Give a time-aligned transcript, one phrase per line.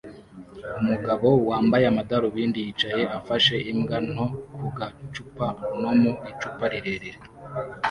[0.79, 5.45] umugabo wambaye amadarubindi yicaye afashe imbwa nto ku gacupa
[5.81, 7.19] no mu icupa rirerire